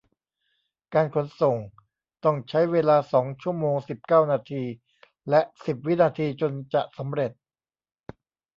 [0.93, 1.55] การขนส่ง
[2.23, 4.63] ต้องใช้เวลาสองชั่วโมงสิบเก้านาที
[5.29, 7.31] และสิบวินาทีจนจะสำเร็จ